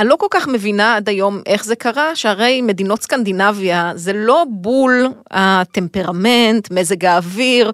[0.00, 4.44] אני לא כל כך מבינה עד היום איך זה קרה, שהרי מדינות סקנדינביה זה לא
[4.48, 7.72] בול הטמפרמנט, מזג האוויר,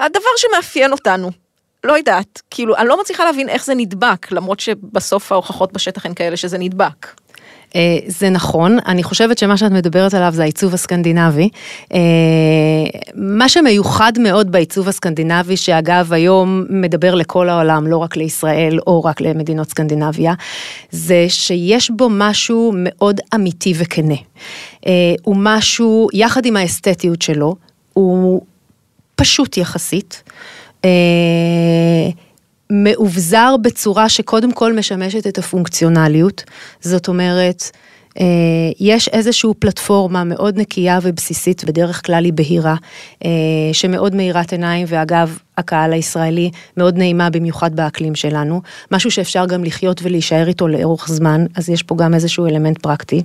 [0.00, 1.30] הדבר שמאפיין אותנו.
[1.84, 6.14] לא יודעת, כאילו, אני לא מצליחה להבין איך זה נדבק, למרות שבסוף ההוכחות בשטח הן
[6.14, 7.06] כאלה שזה נדבק.
[7.76, 11.48] אה, זה נכון, אני חושבת שמה שאת מדברת עליו זה העיצוב הסקנדינבי.
[11.94, 11.98] אה,
[13.14, 19.20] מה שמיוחד מאוד בעיצוב הסקנדינבי, שאגב היום מדבר לכל העולם, לא רק לישראל או רק
[19.20, 20.34] למדינות סקנדינביה,
[20.90, 24.14] זה שיש בו משהו מאוד אמיתי וכנה.
[24.86, 27.56] אה, הוא משהו, יחד עם האסתטיות שלו,
[27.92, 28.42] הוא
[29.16, 30.22] פשוט יחסית.
[32.70, 36.44] מאובזר בצורה שקודם כל משמשת את הפונקציונליות,
[36.80, 37.70] זאת אומרת,
[38.20, 38.24] אה,
[38.80, 42.74] יש איזושהי פלטפורמה מאוד נקייה ובסיסית, בדרך כלל היא בהירה,
[43.24, 43.30] אה,
[43.72, 50.00] שמאוד מאירת עיניים, ואגב, הקהל הישראלי מאוד נעימה במיוחד באקלים שלנו, משהו שאפשר גם לחיות
[50.02, 53.22] ולהישאר איתו לאורך זמן, אז יש פה גם איזשהו אלמנט פרקטי.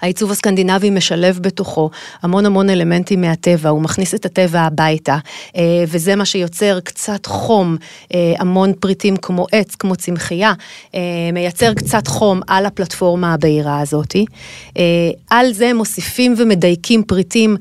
[0.00, 1.90] העיצוב הסקנדינבי משלב בתוכו
[2.22, 5.18] המון המון אלמנטים מהטבע, הוא מכניס את הטבע הביתה,
[5.56, 7.76] אה, וזה מה שיוצר קצת חום,
[8.14, 10.52] אה, המון פריטים כמו עץ, כמו צמחייה,
[10.94, 11.00] אה,
[11.32, 14.24] מייצר קצת חום על הפלטפורמה הבהירה הזאתי.
[15.30, 17.56] על זה מוסיפים ומדייקים פריטים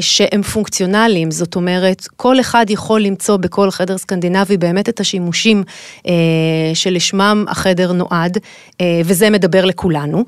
[0.00, 5.64] שהם פונקציונליים, זאת אומרת, כל אחד יכול למצוא בכל חדר סקנדינבי באמת את השימושים
[6.74, 8.38] שלשמם החדר נועד,
[9.04, 10.24] וזה מדבר לכולנו.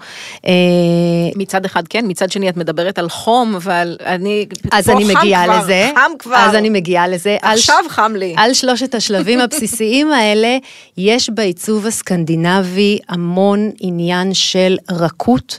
[1.36, 5.58] מצד אחד כן, מצד שני את מדברת על חום ועל אני, אז אני מגיעה כבר,
[5.58, 10.12] לזה, חם כבר, אז אני מגיעה לזה, עכשיו על, חם לי, על שלושת השלבים הבסיסיים
[10.12, 10.56] האלה,
[10.96, 15.58] יש בעיצוב הסקנדינבי המון עניין של רכות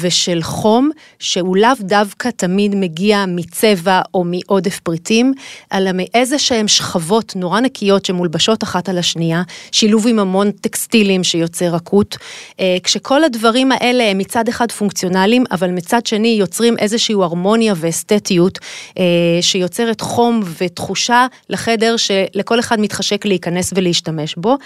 [0.00, 5.34] ושל חום, שהוא לאו דווקא תמיד מגיע מצבע או מעודף פריטים,
[5.72, 11.74] אלא מאיזה שהם שכבות נורא נקיות שמולבשות אחת על השנייה, שילוב עם המון טקסטילים שיוצר
[11.74, 12.16] רכות,
[12.60, 18.58] אה, כשכל הדברים האלה הם מצד אחד פונקציונליים, אבל מצד שני יוצרים איזושהי הרמוניה ואסתטיות,
[18.98, 19.04] אה,
[19.40, 24.56] שיוצרת חום ותחושה לחדר שלכל אחד מתחשק להיכנס ולהשתמש בו.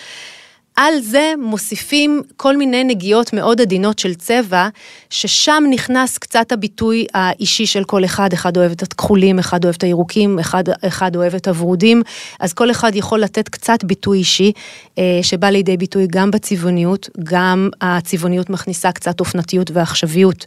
[0.76, 4.68] על זה מוסיפים כל מיני נגיעות מאוד עדינות של צבע,
[5.10, 9.82] ששם נכנס קצת הביטוי האישי של כל אחד, אחד אוהב את הכחולים, אחד אוהב את
[9.82, 12.02] הירוקים, אחד, אחד אוהב את הוורודים,
[12.40, 14.52] אז כל אחד יכול לתת קצת ביטוי אישי,
[14.98, 20.44] אה, שבא לידי ביטוי גם בצבעוניות, גם הצבעוניות מכניסה קצת אופנתיות ועכשוויות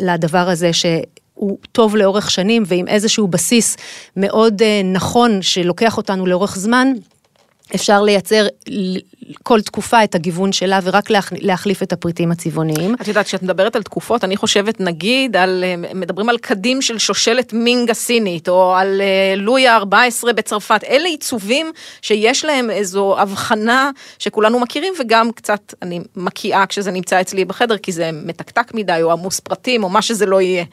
[0.00, 0.86] לדבר הזה ש...
[1.34, 3.76] הוא טוב לאורך שנים ועם איזשהו בסיס
[4.16, 6.92] מאוד אה, נכון שלוקח אותנו לאורך זמן,
[7.74, 8.46] אפשר לייצר
[9.42, 12.94] כל תקופה את הגיוון שלה ורק להחליף את הפריטים הצבעוניים.
[12.94, 16.98] את יודעת, כשאת מדברת על תקופות, אני חושבת נגיד על, אה, מדברים על קדים של
[16.98, 23.90] שושלת מינג הסינית, או על אה, לואי ה-14 בצרפת, אלה עיצובים שיש להם איזו הבחנה
[24.18, 29.12] שכולנו מכירים, וגם קצת אני מקיאה כשזה נמצא אצלי בחדר, כי זה מתקתק מדי, או
[29.12, 30.64] עמוס פרטים, או מה שזה לא יהיה.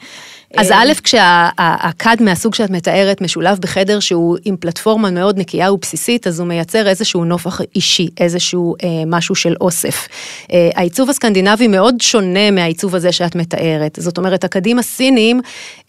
[0.56, 6.26] אז אה, א', כשהכד מהסוג שאת מתארת משולב בחדר שהוא עם פלטפורמה מאוד נקייה ובסיסית,
[6.26, 10.08] אז הוא מייצר איזשהו נופח אישי, איזשהו אה, משהו של אוסף.
[10.52, 13.98] אה, העיצוב הסקנדינבי מאוד שונה מהעיצוב הזה שאת מתארת.
[14.00, 15.40] זאת אומרת, הכדים הסינים,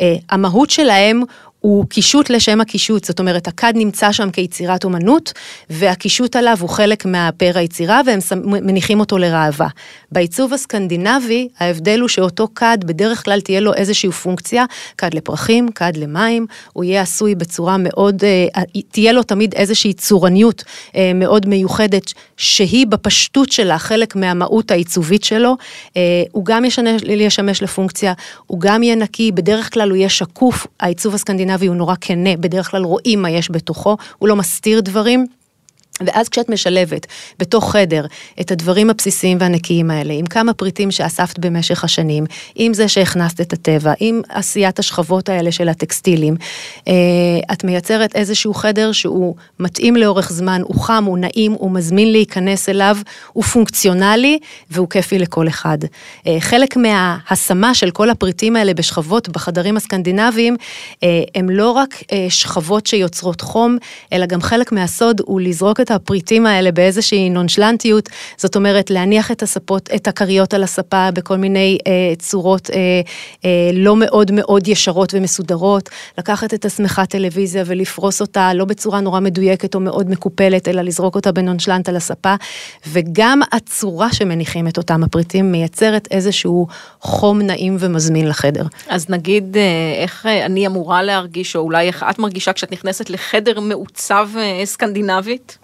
[0.02, 1.22] אה, המהות שלהם
[1.60, 5.34] הוא קישוט לשם הקישוט, זאת אומרת, הכד נמצא שם כיצירת אומנות,
[5.69, 9.67] והקישוט עליו הוא חלק מהפר היצירה, והם מניחים אותו לראווה.
[10.12, 14.65] בעיצוב הסקנדינבי, ההבדל הוא שאותו כד, בדרך כלל תהיה לו איזושהי פונקציה,
[14.98, 20.63] כד לפרחים, כד למים, הוא יהיה עשוי בצורה מאוד, אה, תהיה לו תמיד איזושהי צורניות
[20.95, 25.58] אה, מאוד מיוחדת, שהיא בפשטות שלה חלק מהמהות העיצובית שלו.
[25.98, 26.65] אה, הוא גם
[27.06, 28.13] ישמש לפונקציה,
[28.48, 32.38] הוא גם יהיה נקי, בדרך כלל הוא יהיה שקוף, העיצוב הסקנדינבי הסקנדינבי הוא נורא כנה,
[32.38, 35.27] בדרך כלל רואים מה יש בתוכו, הוא לא מסתיר דברים.
[36.05, 37.07] ואז כשאת משלבת
[37.39, 38.05] בתוך חדר
[38.41, 43.53] את הדברים הבסיסיים והנקיים האלה, עם כמה פריטים שאספת במשך השנים, עם זה שהכנסת את
[43.53, 46.35] הטבע, עם עשיית השכבות האלה של הטקסטילים,
[46.88, 46.93] אה,
[47.53, 52.69] את מייצרת איזשהו חדר שהוא מתאים לאורך זמן, הוא חם, הוא נעים, הוא מזמין להיכנס
[52.69, 52.97] אליו,
[53.33, 54.39] הוא פונקציונלי
[54.71, 55.77] והוא כיפי לכל אחד.
[56.27, 60.57] אה, חלק מההשמה של כל הפריטים האלה בשכבות בחדרים הסקנדינביים,
[61.03, 63.77] אה, הם לא רק שכבות שיוצרות חום,
[64.13, 69.32] אלא גם חלק מהסוד הוא לזרוק את את הפריטים האלה באיזושהי נונשלנטיות, זאת אומרת להניח
[69.32, 72.75] את הספות, את הכריות על הספה בכל מיני אה, צורות אה,
[73.45, 79.19] אה, לא מאוד מאוד ישרות ומסודרות, לקחת את השמחת טלוויזיה ולפרוס אותה לא בצורה נורא
[79.19, 82.36] מדויקת או מאוד מקופלת, אלא לזרוק אותה בנונשלנט על הספה,
[82.88, 86.67] וגם הצורה שמניחים את אותם הפריטים מייצרת איזשהו
[87.02, 88.63] חום נעים ומזמין לחדר.
[88.88, 89.62] אז נגיד אה,
[90.02, 94.65] איך אה, אני אמורה להרגיש, או אולי איך את מרגישה כשאת נכנסת לחדר מעוצב אה,
[94.65, 95.58] סקנדינבית?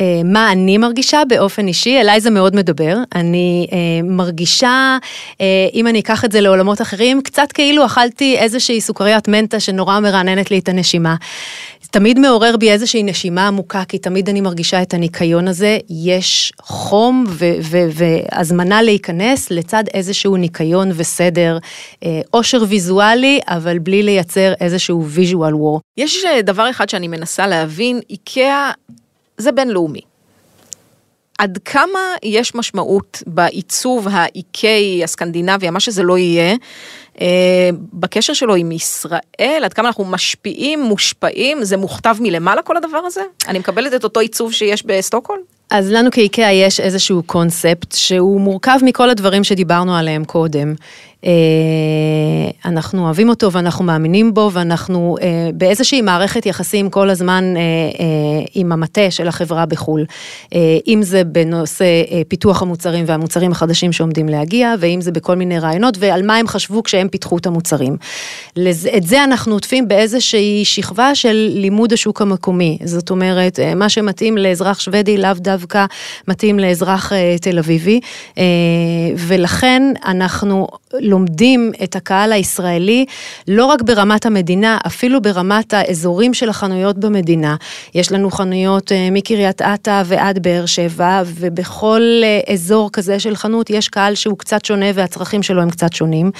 [0.00, 2.96] אה, מה אני מרגישה באופן אישי, אליי זה מאוד מדבר.
[3.14, 4.98] אני אה, מרגישה,
[5.40, 10.00] אה, אם אני אקח את זה לעולמות אחרים, קצת כאילו אכלתי איזושהי סוכריית מנטה שנורא
[10.00, 11.14] מרעננת לי את הנשימה.
[11.90, 15.78] תמיד מעורר בי איזושהי נשימה עמוקה, כי תמיד אני מרגישה את הניקיון הזה.
[15.90, 17.26] יש חום
[17.92, 21.58] והזמנה להיכנס לצד איזשהו ניקיון וסדר,
[22.04, 25.80] אה, עושר ויזואלי, אבל בלי לייצר איזשהו ויז'ואל וור.
[25.96, 28.70] יש אה, דבר אחד שאני מנסה להבין, איקאה
[29.40, 30.00] זה בינלאומי.
[31.38, 36.56] עד כמה יש משמעות בעיצוב האיקאי, הסקנדינביה, מה שזה לא יהיה,
[37.20, 42.98] אה, בקשר שלו עם ישראל, עד כמה אנחנו משפיעים, מושפעים, זה מוכתב מלמעלה כל הדבר
[42.98, 43.20] הזה?
[43.48, 45.42] אני מקבלת את אותו עיצוב שיש בסטוקהולם?
[45.70, 50.74] אז לנו כאיקאה יש איזשהו קונספט שהוא מורכב מכל הדברים שדיברנו עליהם קודם.
[51.24, 51.30] אה,
[52.64, 57.60] אנחנו אוהבים אותו ואנחנו מאמינים בו ואנחנו אה, באיזושהי מערכת יחסים כל הזמן אה,
[58.54, 60.04] עם המטה של החברה בחו"ל.
[60.86, 61.84] אם זה בנושא
[62.28, 66.82] פיתוח המוצרים והמוצרים החדשים שעומדים להגיע, ואם זה בכל מיני רעיונות ועל מה הם חשבו
[66.82, 67.96] כשהם פיתחו את המוצרים.
[68.96, 72.78] את זה אנחנו עוטפים באיזושהי שכבה של לימוד השוק המקומי.
[72.84, 75.84] זאת אומרת, מה שמתאים לאזרח שוודי לאו דווקא
[76.28, 78.00] מתאים לאזרח תל אביבי,
[79.16, 80.66] ולכן אנחנו
[81.10, 83.04] לומדים את הקהל הישראלי
[83.48, 87.56] לא רק ברמת המדינה, אפילו ברמת האזורים של החנויות במדינה.
[87.94, 93.70] יש לנו חנויות אה, מקריית אתא ועד באר שבע, ובכל אה, אזור כזה של חנות
[93.70, 96.30] יש קהל שהוא קצת שונה והצרכים שלו הם קצת שונים.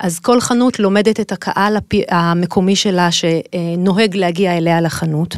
[0.00, 1.76] אז כל חנות לומדת את הקהל
[2.08, 5.36] המקומי שלה שנוהג להגיע אליה לחנות,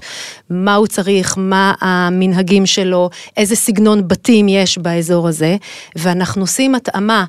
[0.51, 5.57] מה הוא צריך, מה המנהגים שלו, איזה סגנון בתים יש באזור הזה,
[5.97, 7.25] ואנחנו עושים התאמה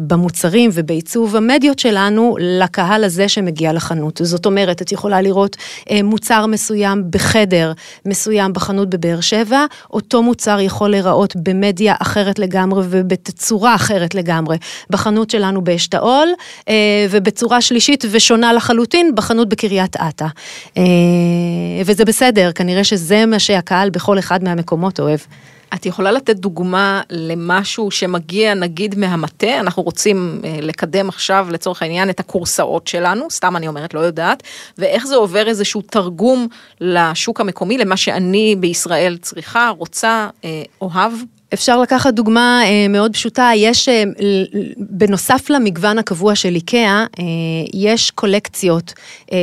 [0.00, 4.20] במוצרים ובעיצוב המדיות שלנו לקהל הזה שמגיע לחנות.
[4.24, 5.56] זאת אומרת, את יכולה לראות
[6.04, 7.72] מוצר מסוים בחדר
[8.06, 14.56] מסוים בחנות בבאר שבע, אותו מוצר יכול להיראות במדיה אחרת לגמרי ובתצורה אחרת לגמרי
[14.90, 16.28] בחנות שלנו באשתאול,
[17.10, 20.26] ובצורה שלישית ושונה לחלוטין בחנות בקריית אתא.
[21.84, 25.18] וזה בסדר, כנראה שזה מה שהקהל בכל אחד מהמקומות אוהב.
[25.74, 32.10] את יכולה לתת דוגמה למשהו שמגיע נגיד מהמטה, אנחנו רוצים אה, לקדם עכשיו לצורך העניין
[32.10, 34.42] את הקורסאות שלנו, סתם אני אומרת, לא יודעת,
[34.78, 36.48] ואיך זה עובר איזשהו תרגום
[36.80, 41.12] לשוק המקומי, למה שאני בישראל צריכה, רוצה, אה, אוהב
[41.54, 44.02] אפשר לקחת דוגמה אה, מאוד פשוטה, יש, אה,
[44.76, 47.24] בנוסף למגוון הקבוע של איקאה, אה,
[47.74, 48.92] יש קולקציות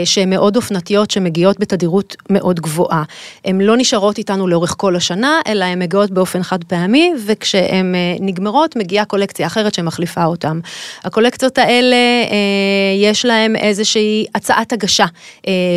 [0.06, 3.04] שהן מאוד אופנתיות, שמגיעות בתדירות מאוד גבוהה.
[3.46, 8.76] הן לא נשארות איתנו לאורך כל השנה, אלא הן מגיעות באופן חד פעמי, וכשהן נגמרות,
[8.76, 10.60] מגיעה קולקציה אחרת שמחליפה אותן.
[11.04, 11.96] הקולקציות האלה,
[13.02, 15.06] יש להן איזושהי הצעת הגשה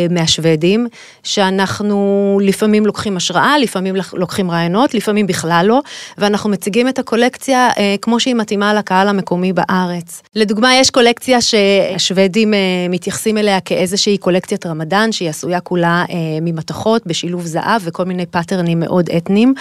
[0.09, 0.87] מהשוודים,
[1.23, 5.81] שאנחנו לפעמים לוקחים השראה, לפעמים לוקחים רעיונות, לפעמים בכלל לא.
[6.19, 10.21] ואנחנו מציגים את הקולקציה אה, כמו שהיא מתאימה לקהל המקומי בארץ.
[10.35, 17.07] לדוגמה, יש קולקציה שהשוודים אה, מתייחסים אליה כאיזושהי קולקציית רמדאן, שהיא עשויה כולה אה, ממתכות
[17.07, 19.53] בשילוב זהב וכל מיני פאטרנים מאוד אתניים.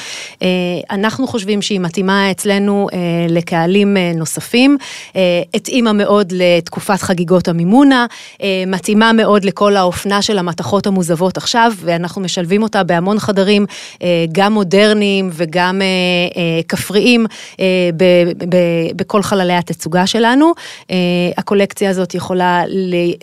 [0.42, 0.48] אה,
[0.90, 4.76] אנחנו חושבים שהיא מתאימה אצלנו אה, לקהלים אה, נוספים,
[5.16, 5.20] אה,
[5.54, 8.06] התאימה מאוד לתקופת חגיגות המימונה,
[8.42, 13.66] אה, מתאימה מאוד לכל האופנה של המתכות המוזבות עכשיו, ואנחנו משלבים אותה בהמון חדרים,
[14.02, 15.82] אה, גם מודרניים וגם...
[15.82, 15.86] אה,
[16.36, 17.26] אה, כפריים
[17.60, 17.66] אה,
[18.96, 20.52] בכל חללי התצוגה שלנו.
[20.90, 20.96] אה,
[21.36, 22.62] הקולקציה הזאת יכולה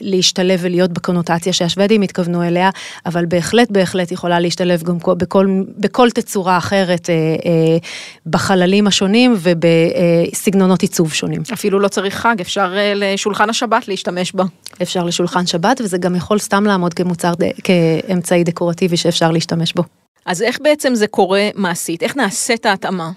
[0.01, 2.69] להשתלב ולהיות בקונוטציה שהשוודים התכוונו אליה,
[3.05, 7.77] אבל בהחלט בהחלט יכולה להשתלב גם בכל, בכל תצורה אחרת אה,
[8.25, 11.41] בחללים השונים ובסגנונות עיצוב שונים.
[11.53, 14.43] אפילו לא צריך חג, אפשר לשולחן השבת להשתמש בה.
[14.81, 17.33] אפשר לשולחן שבת וזה גם יכול סתם לעמוד כמוצר,
[17.63, 20.04] כאמצעי דקורטיבי שאפשר להשתמש בו.
[20.25, 22.03] אז איך בעצם זה קורה מעשית?
[22.03, 23.11] איך נעשית ההתאמה?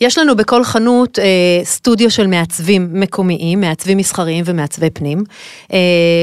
[0.00, 1.24] יש לנו בכל חנות אה,
[1.64, 5.24] סטודיו של מעצבים מקומיים, מעצבים מסחריים ומעצבי פנים,
[5.72, 5.78] אה,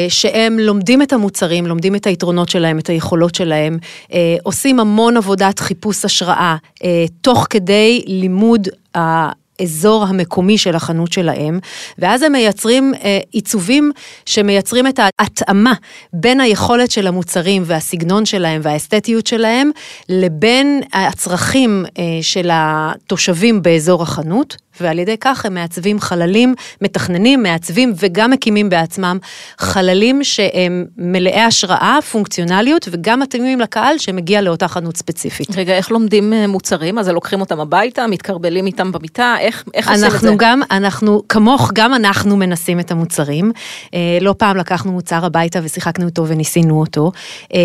[0.09, 3.77] שהם לומדים את המוצרים, לומדים את היתרונות שלהם, את היכולות שלהם,
[4.13, 8.67] אה, עושים המון עבודת חיפוש השראה, אה, תוך כדי לימוד
[8.97, 9.29] ה...
[9.59, 11.59] האזור המקומי של החנות שלהם,
[11.97, 13.91] ואז הם מייצרים אה, עיצובים
[14.25, 15.73] שמייצרים את ההתאמה
[16.13, 19.71] בין היכולת של המוצרים והסגנון שלהם והאסתטיות שלהם,
[20.09, 27.93] לבין הצרכים אה, של התושבים באזור החנות, ועל ידי כך הם מעצבים חללים, מתכננים, מעצבים
[27.99, 29.17] וגם מקימים בעצמם
[29.57, 35.57] חללים שהם מלאי השראה, פונקציונליות וגם מתאימים לקהל שמגיע לאותה חנות ספציפית.
[35.57, 36.97] רגע, איך לומדים אה, מוצרים?
[36.97, 40.15] אז לוקחים אותם הביתה, מתקרבלים איתם במיטה, איך, איך עושים את זה?
[40.17, 43.51] אנחנו גם, אנחנו, כמוך, גם אנחנו מנסים את המוצרים.
[43.93, 47.11] אה, לא פעם לקחנו מוצר הביתה ושיחקנו איתו וניסינו אותו.
[47.53, 47.59] אה,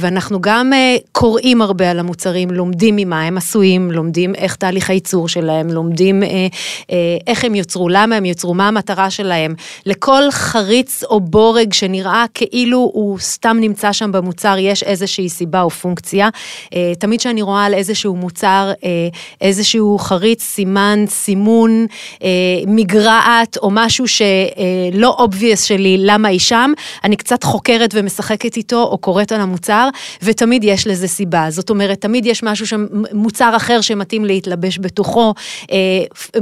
[0.00, 0.72] ואנחנו גם
[1.12, 6.46] קוראים הרבה על המוצרים, לומדים ממה הם עשויים, לומדים איך תהליך הייצור שלהם, לומדים אה,
[7.26, 9.54] איך הם יוצרו, למה הם יוצרו, מה המטרה שלהם.
[9.86, 15.70] לכל חריץ או בורג שנראה כאילו הוא סתם נמצא שם במוצר, יש איזושהי סיבה או
[15.70, 16.28] פונקציה.
[16.74, 18.90] אה, תמיד כשאני רואה על איזשהו מוצר, אה,
[19.40, 21.86] איזשהו חריץ, סימן, סימון,
[22.66, 26.72] מגרעת או משהו שלא obvious שלי למה היא שם,
[27.04, 29.88] אני קצת חוקרת ומשחקת איתו או קוראת על המוצר,
[30.22, 31.46] ותמיד יש לזה סיבה.
[31.48, 32.78] זאת אומרת, תמיד יש משהו,
[33.12, 35.34] מוצר אחר שמתאים להתלבש בתוכו,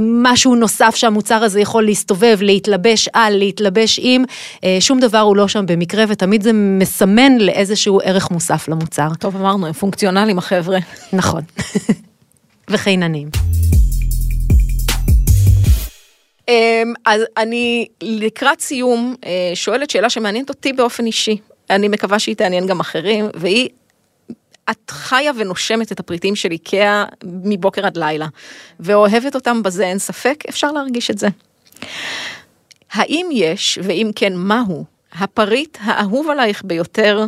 [0.05, 4.23] משהו נוסף שהמוצר הזה יכול להסתובב, להתלבש על, להתלבש עם,
[4.63, 9.07] אה, שום דבר הוא לא שם במקרה, ותמיד זה מסמן לאיזשהו ערך מוסף למוצר.
[9.19, 10.79] טוב, אמרנו, הם פונקציונליים החבר'ה.
[11.13, 11.41] נכון.
[12.69, 13.29] וחיננים.
[16.47, 21.37] אמ, אז אני לקראת סיום אה, שואלת שאלה שמעניינת אותי באופן אישי.
[21.69, 23.69] אני מקווה שהיא תעניין גם אחרים, והיא
[24.71, 28.27] את חיה ונושמת את הפריטים של איקאה מבוקר עד לילה,
[28.79, 31.27] ואוהבת אותם בזה אין ספק, אפשר להרגיש את זה.
[32.91, 37.25] האם יש, ואם כן, מהו, הפריט האהוב עלייך ביותר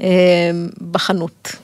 [0.00, 0.50] אה,
[0.90, 1.56] בחנות?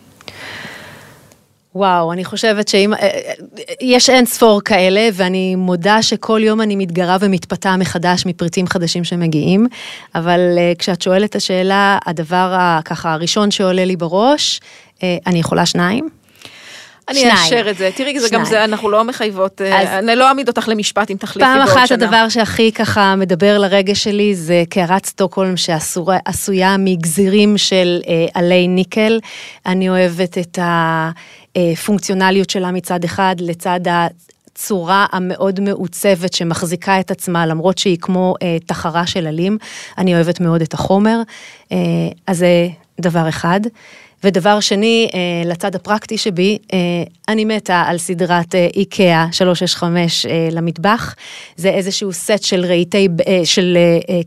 [1.74, 3.32] וואו, אני חושבת שאם, אה, אה,
[3.80, 9.66] יש אין ספור כאלה, ואני מודה שכל יום אני מתגרה ומתפתה מחדש מפריטים חדשים שמגיעים,
[10.14, 14.60] אבל אה, כשאת שואלת את השאלה, הדבר ככה הראשון שעולה לי בראש,
[15.26, 16.08] אני יכולה שניים?
[17.08, 17.90] אני אאשר את זה.
[17.94, 19.60] תראי, זה גם זה, אנחנו לא מחייבות,
[19.98, 21.74] אני לא אעמיד אותך למשפט אם תחליפי בעוד שנה.
[21.74, 28.00] פעם אחת הדבר שהכי ככה מדבר לרגש שלי זה קערת סטוקהולם שעשויה מגזירים של
[28.34, 29.20] עלי ניקל.
[29.66, 31.10] אני אוהבת את ה...
[31.56, 38.56] הפונקציונליות שלה מצד אחד, לצד הצורה המאוד מעוצבת שמחזיקה את עצמה, למרות שהיא כמו אה,
[38.66, 39.58] תחרה של עלים.
[39.98, 41.20] אני אוהבת מאוד את החומר,
[41.72, 41.76] אה,
[42.26, 42.68] אז זה
[43.00, 43.60] דבר אחד.
[44.24, 46.78] ודבר שני, אה, לצד הפרקטי שבי, אה,
[47.28, 51.14] אני מתה על סדרת אה, איקאה 365 למטבח.
[51.56, 53.08] זה איזשהו סט של רהיטי,
[53.44, 53.78] של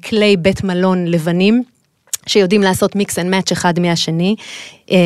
[0.04, 1.64] כלי בית מלון לבנים.
[2.28, 4.36] שיודעים לעשות mix and match אחד מהשני.
[4.92, 4.98] אה,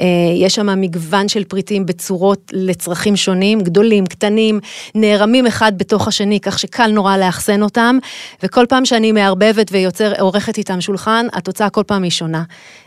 [0.00, 4.60] אה, יש שם מגוון של פריטים בצורות לצרכים שונים, גדולים, קטנים,
[4.94, 7.98] נערמים אחד בתוך השני, כך שקל נורא לאחסן אותם,
[8.42, 12.42] וכל פעם שאני מערבבת ויוצר, עורכת איתם שולחן, התוצאה כל פעם היא שונה.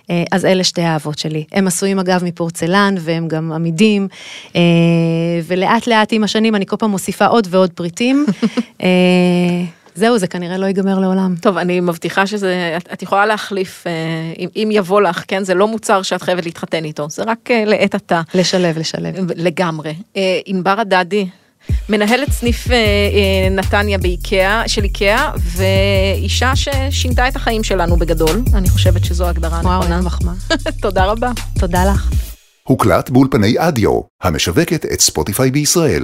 [0.09, 1.43] אה, אז אלה שתי האהבות שלי.
[1.51, 4.07] הם עשויים אגב מפורצלן, והם גם עמידים,
[5.47, 8.25] ולאט לאט עם השנים אני כל פעם מוסיפה עוד ועוד פריטים.
[9.95, 11.35] זהו, זה כנראה לא ייגמר לעולם.
[11.41, 13.91] טוב, אני מבטיחה שזה, את, את יכולה להחליף, אה,
[14.39, 15.43] אם, אם יבוא לך, כן?
[15.43, 18.21] זה לא מוצר שאת חייבת להתחתן איתו, זה רק אה, לעת עתה.
[18.33, 19.15] לשלב, לשלב.
[19.35, 19.93] לגמרי.
[20.17, 21.27] אה, ענבר הדדי,
[21.89, 22.67] מנהלת סניף
[23.51, 29.77] נתניה באיקאה, של איקאה, ואישה ששינתה את החיים שלנו בגדול, אני חושבת שזו הגדרה נכונה.
[29.79, 30.33] וואו, אין מחמאה.
[30.81, 31.31] תודה רבה.
[31.59, 32.09] תודה לך.
[32.63, 36.03] הוקלט באולפני אדיו, המשווקת את ספוטיפיי בישראל.